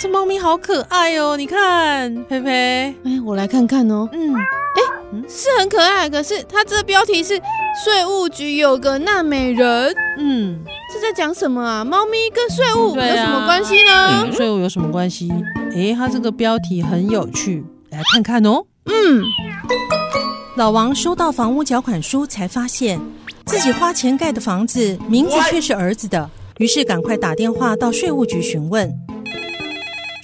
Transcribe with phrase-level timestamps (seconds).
[0.00, 1.36] 这猫咪好可爱哦！
[1.36, 4.08] 你看，佩佩，哎、欸，我来看看哦。
[4.12, 7.34] 嗯，哎、欸，是很可爱，可是它这标题是
[7.84, 9.92] 税务局有个纳美人。
[10.18, 10.60] 嗯，
[10.92, 11.84] 是在讲什么啊？
[11.84, 14.32] 猫咪跟税务有什么关系呢？
[14.32, 15.32] 税务有什么关系？
[15.72, 18.62] 哎、欸，它这个标题很有趣，来看看哦。
[18.84, 19.24] 嗯。
[20.54, 23.00] 老王收到房屋缴款书，才发现
[23.46, 28.88] 自己花钱盖的房子名字却是儿子的，于是赶快打电话到税务局询问。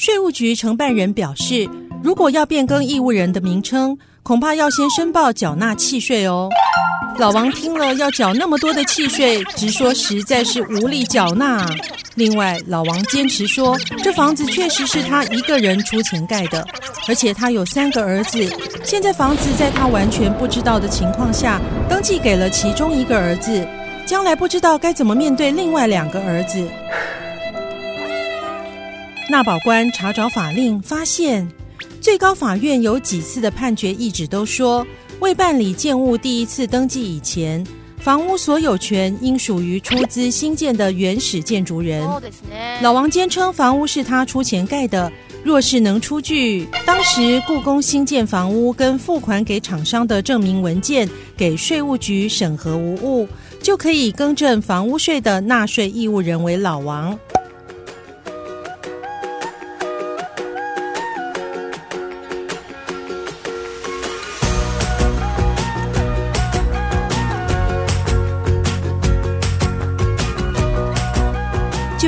[0.05, 1.67] 税务局承办人表示，
[2.03, 6.51] 如果要变更义务人的名称，恐怕要先申报缴纳契税哦。
[7.19, 11.67] 老王听了要缴那么多的契税，直说实在是无力缴纳。
[12.17, 16.63] 另外，老王坚持说，这房子确实是他一个人出钱盖的，
[17.09, 18.47] 而且他有三个儿子。
[18.85, 21.59] 现在房子在他完全不知道的情况下
[21.89, 23.67] 登记给了其中一个儿子，
[24.05, 26.63] 将来不知道该怎么面对另外两个儿子。
[29.31, 31.49] 纳保官查找法令，发现
[31.99, 34.87] 最高法院有几次的判决意旨都说，
[35.21, 37.67] 未办理建物第一次登记以前，
[37.99, 42.07] 房屋所有权应属于出资兴建的原始建筑人。
[42.83, 45.11] 老王坚称房屋是他出钱盖的，
[45.43, 53.27] 若是能出具当时故宫新建房屋跟付款给厂商的证明文件给税务局审核无误，
[53.63, 57.19] 就可以更正房屋税的纳税义务人为老王。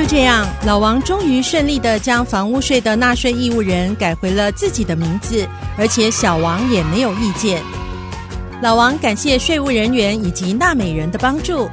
[0.09, 5.45] 这样，老王终于顺利地将房屋税的纳税义务人改回了自己的名字，
[5.77, 7.61] 而且小王也没有意见。
[8.61, 11.69] 老王感谢税务人员以及纳美人的帮助，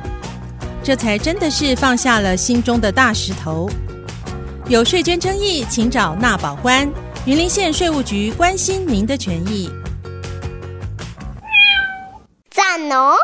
[0.82, 3.70] 这才真的是放下了心中的大石头。
[4.66, 6.90] 有税捐争议，请找纳保官。
[7.26, 9.70] 云林县税务局关心您的权益。
[12.50, 13.14] 赞哦！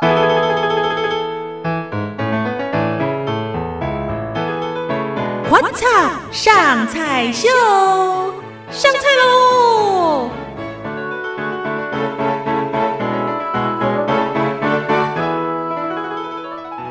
[6.33, 7.49] 上菜秀，
[8.71, 10.31] 上菜喽！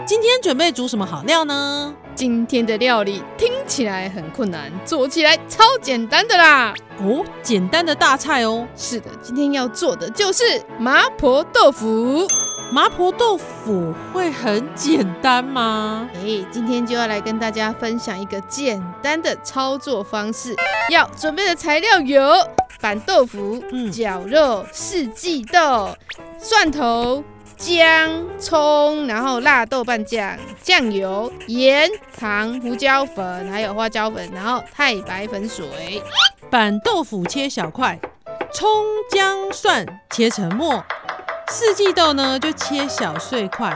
[0.06, 1.96] 今天准备煮什么好料呢？
[2.14, 6.74] 今天的料理听起来很困难，做起来超简单的啦！
[7.02, 8.68] 哦，简单的大菜哦。
[8.76, 10.44] 是的，今天要做的就是
[10.78, 12.28] 麻婆豆腐。
[12.72, 16.08] 麻婆豆腐会很简单吗？
[16.24, 20.56] 诶，今天就要来跟大家分享一个简单的操作方式。
[20.92, 22.32] 要准备的材料有
[22.80, 25.98] 板豆腐、嗯、绞肉、四季豆、
[26.38, 27.24] 蒜头、
[27.58, 36.02] 姜、葱，然后辣豆瓣酱、酱油、盐、糖、胡椒粉，还有花椒粉，然后太白粉水。
[36.52, 38.00] 板豆腐切小块，
[38.54, 38.70] 葱、
[39.12, 40.84] 姜、蒜切成末。
[41.50, 43.76] 四季豆呢，就切小碎块，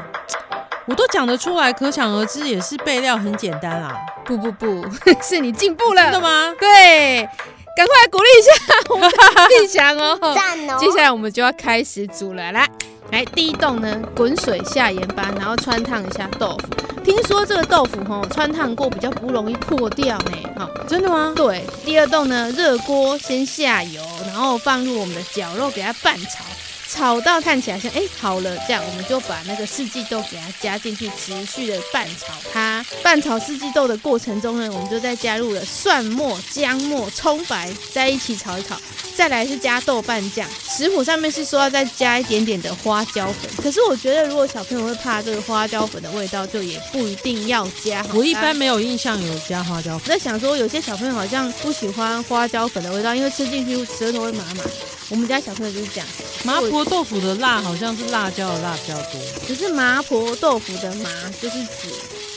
[0.86, 3.96] 我都讲得出来，可想而知，也是备料很简单啊。
[4.26, 4.86] 不不不，
[5.22, 6.54] 是你进步了，真的吗？
[6.60, 7.28] 对，
[7.76, 8.52] 赶快来鼓励一下
[8.90, 9.18] 我们的
[9.60, 10.18] 立翔哦。
[10.36, 10.78] 赞哦！
[10.80, 12.70] 接下来我们就要开始煮了，来，
[13.12, 16.68] 来，第一动呢，滚水下盐巴，然后穿烫一下豆腐。
[17.04, 20.32] 听说这个豆腐吼，穿烫过比较不容易破掉呢。
[20.58, 21.34] 好，真的吗？
[21.36, 21.66] 对。
[21.84, 26.46] 第二动呢，热锅先下油，然后放入我们的绞肉，给它拌炒。
[26.94, 32.86] 炒到看起来像哎、欸、好了，这样我们就把那个四季豆给它加进去，持续的拌炒它。
[33.02, 38.80] 拌炒四季豆的过程中呢，我们就再加入了蒜末、姜末、葱白，在一起炒一炒。
[39.16, 48.04] 再来是加豆瓣酱，食谱上面是说要再加一点点的花椒粉，可是我觉得如果小朋友会怕这个花椒粉的味道，就也不一定要加。
[48.14, 50.02] 我一般没有印象有加花椒粉。
[50.06, 54.64] 我在想说，有些小朋友好像不喜欢花椒粉的味道，因为吃进去舌头会麻麻。
[55.10, 56.08] 我们家小朋友就是这样。
[56.44, 61.10] 麻婆豆腐的辣好像是辣椒的辣比较多，可是麻婆豆腐的麻
[61.42, 61.90] 就是指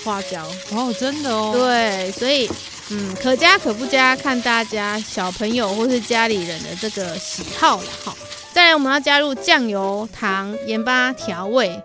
[0.05, 1.53] 花椒哦，真的哦。
[1.53, 2.51] 对，所以
[2.91, 8.15] 嗯，可加可不加，看大家小朋友或是家里人的这个喜好了哈。
[8.53, 11.81] 再来，我们要加入酱油、糖、盐巴调味。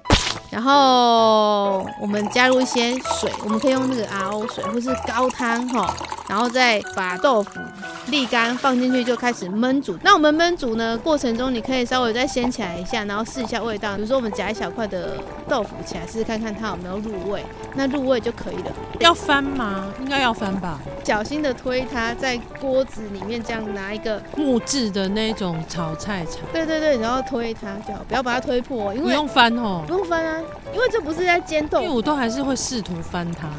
[0.50, 5.96] 然后我们加入一些水，我们可以用那个 RO 水或是高汤哈，
[6.32, 7.60] 然后再把豆腐
[8.08, 9.98] 沥干放进去就开始焖煮。
[10.02, 13.98] 那我们焖煮呢过程中，你可以稍微再掀起来一下，然后试一下味道。
[13.98, 15.18] 比如说我们夹一小块的
[15.50, 17.44] 豆腐起来试试看看它有没有入味，
[17.76, 18.72] 那入味就可以了。
[19.02, 19.94] 要翻吗？
[20.00, 20.80] 应该要翻吧。
[21.04, 26.36] 小心的推它在锅子里面，这样拿一个木质的那种炒菜铲。
[26.54, 30.40] 对对对，然后推它就好，不要把它推破，因为不用翻哦，不用翻啊。
[30.74, 33.50] 因为这不是在煎豆腐，因为我都还是会试图翻它。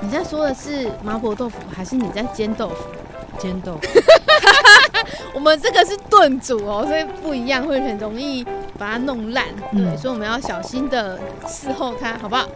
[0.00, 2.76] 你在说的是麻婆豆腐，还是你在煎豆腐？
[3.38, 4.00] 煎豆腐。
[5.34, 8.44] 我们这个是炖煮哦，所以不一样，会很容易
[8.78, 9.44] 把它弄烂。
[9.72, 12.46] 对，嗯、所以我们要小心的伺候它，好不好？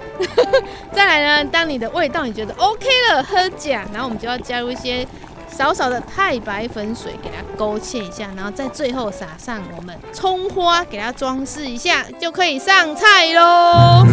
[0.93, 5.07] 再来呢，当你的味道你觉得 OK 了，喝假，然后我们就要加入一些。
[5.53, 14.07] 少少的太白粉水给它勾芡一下，然后在最后撒上我们葱花，给它装饰一下，就可以上菜喽。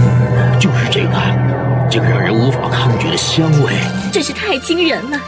[0.60, 1.12] 就是这个，
[1.90, 3.76] 这个让人无法抗拒的香味，
[4.18, 5.22] 真是太惊人了。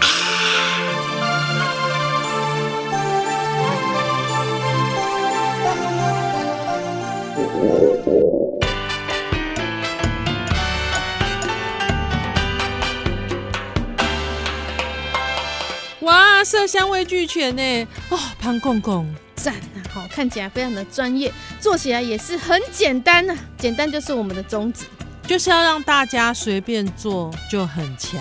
[16.00, 19.78] 哇色香味俱全呢，哦，潘公公赞啊！
[19.94, 24.86] 好，看起来非常的专业，做起来也是很简单呐、啊，简单就是我们的宗旨，
[25.30, 28.20] 就是要让大家随便做就很强。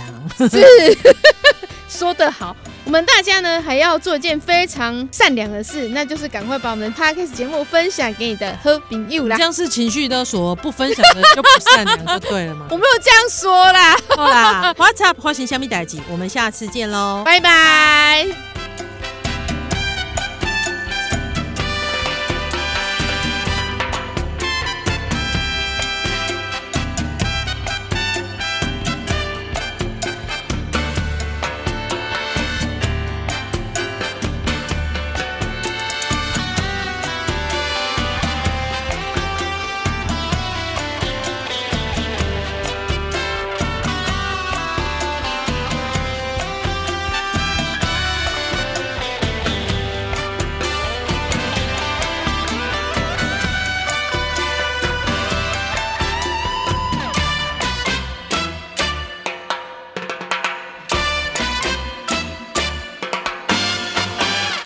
[0.50, 0.62] 是，
[1.88, 2.54] 说得好。
[2.84, 9.38] 我们大家呢还要做一件非常善良的事，那就是赶快把我们的 Podcast 节目分享给你的好朋友啦。
[9.38, 12.66] 这样是情绪勒索，不分享的就不善良，就对了嘛。
[12.70, 13.96] 我没有这样说啦。
[14.10, 15.18] 好啦，What's up？
[15.18, 18.47] 花型虾米代志，我们下次见喽，拜拜。